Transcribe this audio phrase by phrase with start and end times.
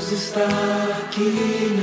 [0.00, 0.46] Deus está
[0.98, 1.28] aqui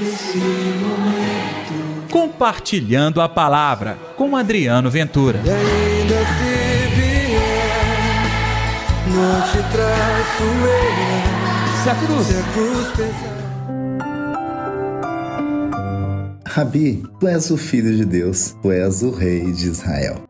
[0.02, 2.10] nesse momento.
[2.12, 5.40] Compartilhando a palavra com Adriano Ventura.
[5.46, 7.38] E ainda se vier,
[9.14, 11.84] não te traço eu.
[11.84, 12.26] Se a cruz.
[12.26, 13.38] Se a cruz pesar.
[16.48, 20.24] Rabi, tu és o filho de Deus, tu és o rei de Israel.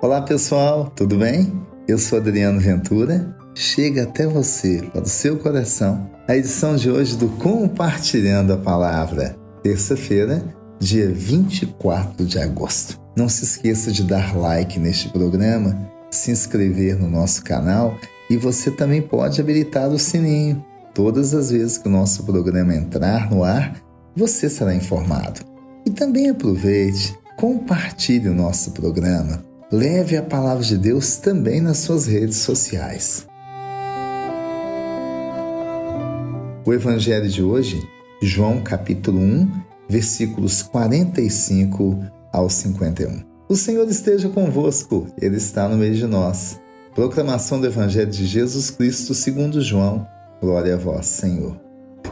[0.00, 1.52] Olá pessoal, tudo bem?
[1.86, 3.41] Eu sou Adriano Ventura.
[3.54, 9.36] Chega até você, para o seu coração, a edição de hoje do Compartilhando a Palavra,
[9.62, 10.42] terça-feira,
[10.78, 13.00] dia 24 de agosto.
[13.16, 17.98] Não se esqueça de dar like neste programa, se inscrever no nosso canal
[18.30, 23.30] e você também pode habilitar o sininho Todas as vezes que o nosso programa entrar
[23.30, 23.76] no ar,
[24.14, 25.40] você será informado.
[25.86, 29.42] E também aproveite, compartilhe o nosso programa.
[29.70, 33.26] Leve a palavra de Deus também nas suas redes sociais.
[36.64, 37.82] O evangelho de hoje,
[38.22, 39.50] João capítulo 1,
[39.88, 41.98] versículos 45
[42.32, 43.20] ao 51.
[43.48, 46.60] O Senhor esteja convosco, ele está no meio de nós.
[46.94, 50.06] Proclamação do evangelho de Jesus Cristo, segundo João
[50.40, 51.60] Glória a vós, Senhor.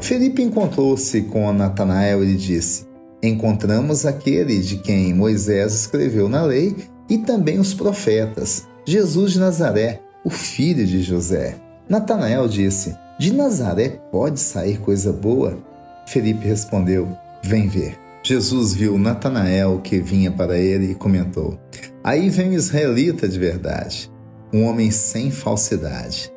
[0.00, 2.88] Felipe encontrou-se com Natanael e disse:
[3.22, 6.74] Encontramos aquele de quem Moisés escreveu na lei
[7.08, 11.56] e também os profetas, Jesus de Nazaré, o filho de José.
[11.88, 15.58] Natanael disse: De Nazaré pode sair coisa boa?
[16.06, 17.06] Felipe respondeu:
[17.42, 17.98] Vem ver.
[18.22, 21.60] Jesus viu Natanael que vinha para ele e comentou:
[22.02, 24.10] Aí vem um israelita de verdade,
[24.50, 26.32] um homem sem falsidade.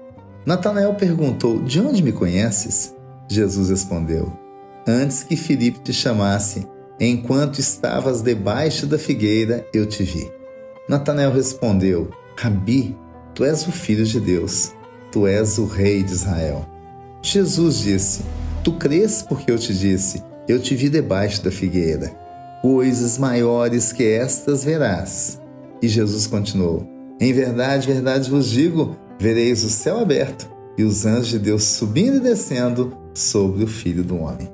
[0.45, 2.93] Natanael perguntou: De onde me conheces?
[3.29, 4.37] Jesus respondeu:
[4.85, 6.67] Antes que Filipe te chamasse,
[6.99, 10.29] enquanto estavas debaixo da figueira, eu te vi.
[10.89, 12.93] Natanael respondeu: Rabi,
[13.33, 14.73] tu és o filho de Deus,
[15.13, 16.72] tu és o rei de Israel.
[17.23, 18.23] Jesus disse:
[18.63, 22.09] Tu crês porque eu te disse: Eu te vi debaixo da figueira.
[22.61, 25.41] Coisas maiores que estas verás.
[25.81, 26.85] E Jesus continuou:
[27.19, 32.17] Em verdade, verdade vos digo vereis o céu aberto e os anjos de Deus subindo
[32.17, 34.51] e descendo sobre o Filho do Homem.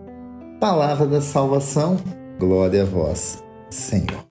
[0.59, 1.99] Palavra da salvação,
[2.37, 4.27] glória a vós, Senhor.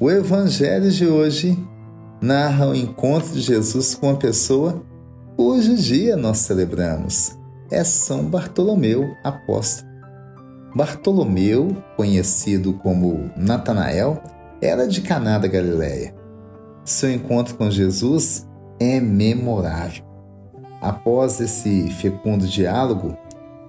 [0.00, 1.58] O Evangelho de hoje
[2.24, 4.82] narra o encontro de Jesus com uma pessoa
[5.36, 7.36] cujo dia nós celebramos.
[7.70, 9.90] É São Bartolomeu, apóstolo.
[10.74, 14.22] Bartolomeu, conhecido como Natanael,
[14.62, 16.14] era de Caná da Galileia.
[16.82, 18.48] Seu encontro com Jesus
[18.80, 20.02] é memorável.
[20.80, 23.18] Após esse fecundo diálogo,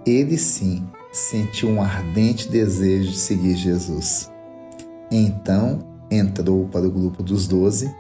[0.06, 4.32] ele sim sentiu um ardente desejo de seguir Jesus.
[5.12, 5.80] Então
[6.10, 7.94] entrou para o grupo dos doze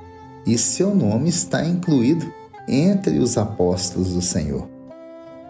[0.46, 2.32] e seu nome está incluído
[2.68, 4.68] entre os apóstolos do Senhor.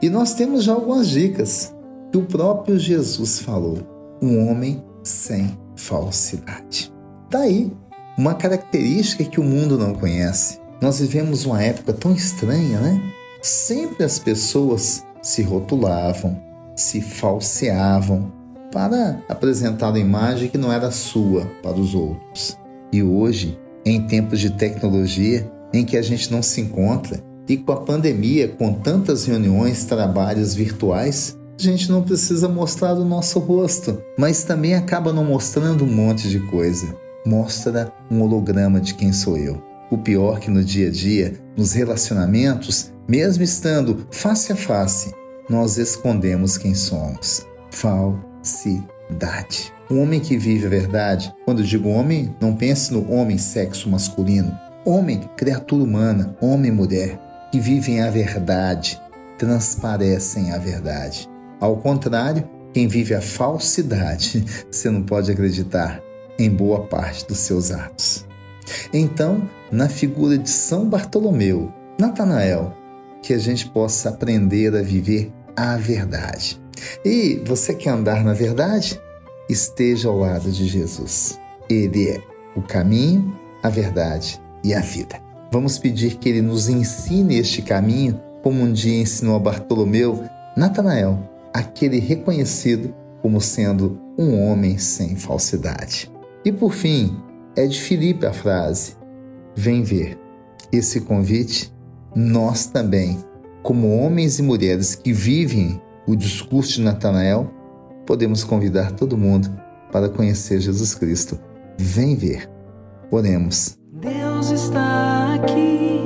[0.01, 1.73] E nós temos já algumas dicas
[2.11, 3.79] que o próprio Jesus falou:
[4.21, 6.93] um homem sem falsidade.
[7.29, 7.71] Daí,
[8.17, 10.59] uma característica que o mundo não conhece.
[10.81, 13.01] Nós vivemos uma época tão estranha, né?
[13.41, 16.39] Sempre as pessoas se rotulavam,
[16.75, 18.31] se falseavam
[18.71, 22.57] para apresentar uma imagem que não era sua para os outros.
[22.91, 27.71] E hoje, em tempos de tecnologia em que a gente não se encontra e com
[27.71, 34.01] a pandemia, com tantas reuniões, trabalhos virtuais, a gente não precisa mostrar o nosso rosto,
[34.17, 39.37] mas também acaba não mostrando um monte de coisa mostra um holograma de quem sou
[39.37, 39.61] eu.
[39.89, 45.13] O pior que no dia a dia, nos relacionamentos, mesmo estando face a face,
[45.49, 47.45] nós escondemos quem somos.
[47.71, 48.94] Falsidade.
[49.89, 54.57] O homem que vive a verdade, quando digo homem, não pense no homem sexo masculino.
[54.83, 57.19] Homem, criatura humana, homem e mulher,
[57.51, 58.99] que vivem a verdade,
[59.37, 61.29] transparecem a verdade.
[61.59, 66.01] Ao contrário, quem vive a falsidade, você não pode acreditar,
[66.37, 68.25] em boa parte dos seus atos.
[68.93, 72.75] Então, na figura de São Bartolomeu, Natanael,
[73.21, 76.61] que a gente possa aprender a viver a verdade.
[77.03, 78.99] E você quer andar na verdade?
[79.47, 81.39] Esteja ao lado de Jesus.
[81.69, 82.21] Ele é
[82.55, 85.21] o caminho, a verdade e a vida.
[85.51, 90.23] Vamos pedir que ele nos ensine este caminho, como um dia ensinou a Bartolomeu,
[90.57, 91.19] Natanael,
[91.53, 96.11] aquele reconhecido como sendo um homem sem falsidade.
[96.43, 97.15] E por fim,
[97.55, 98.95] é de Filipe a frase:
[99.55, 100.17] Vem ver.
[100.71, 101.71] Esse convite,
[102.15, 103.23] nós também,
[103.61, 107.51] como homens e mulheres que vivem o discurso de Natanael,
[108.05, 109.49] podemos convidar todo mundo
[109.91, 111.39] para conhecer Jesus Cristo.
[111.77, 112.49] Vem ver.
[113.11, 113.77] Oremos.
[113.93, 116.01] Deus está aqui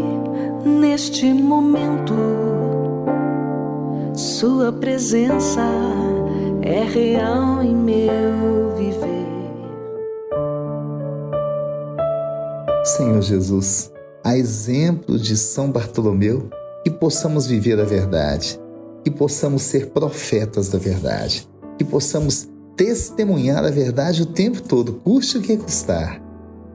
[0.66, 2.14] neste momento.
[4.14, 5.62] Sua presença
[6.62, 9.10] é real em meu viver.
[12.84, 13.92] Senhor Jesus,
[14.24, 16.50] a exemplo de São Bartolomeu,
[16.84, 18.60] que possamos viver a verdade,
[19.04, 21.49] que possamos ser profetas da verdade,
[21.80, 26.22] que possamos testemunhar a verdade o tempo todo, custe o que custar.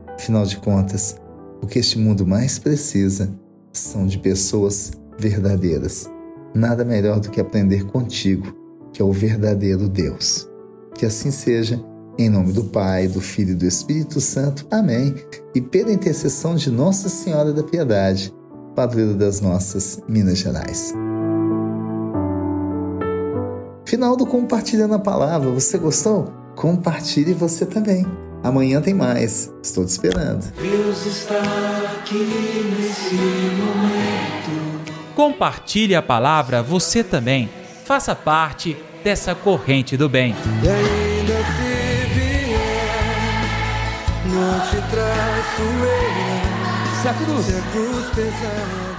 [0.09, 1.17] Afinal de contas,
[1.63, 3.31] o que este mundo mais precisa
[3.71, 6.09] são de pessoas verdadeiras.
[6.55, 8.55] Nada melhor do que aprender contigo,
[8.93, 10.49] que é o verdadeiro Deus.
[10.95, 11.85] Que assim seja,
[12.17, 14.67] em nome do Pai, do Filho e do Espírito Santo.
[14.71, 15.15] Amém.
[15.55, 18.33] E pela intercessão de Nossa Senhora da Piedade,
[18.75, 20.95] padroeira das nossas Minas Gerais.
[23.95, 25.49] Final do Compartilhando a Palavra.
[25.51, 26.25] Você gostou?
[26.57, 28.05] Compartilhe você também.
[28.43, 29.53] Amanhã tem mais.
[29.63, 30.45] Estou te esperando.
[30.61, 31.41] Deus está
[32.01, 34.83] aqui nesse momento.
[35.15, 37.49] Compartilhe a palavra você também.
[37.85, 40.35] Faça parte dessa corrente do bem.
[40.61, 43.45] E ainda se vier,
[44.27, 46.99] não te traço eu.
[47.01, 48.94] Se a cruz Se a cruz pesar.